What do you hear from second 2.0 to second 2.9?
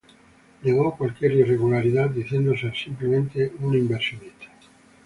diciendo ser